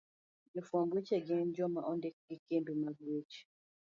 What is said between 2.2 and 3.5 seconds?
gi kembe mag weche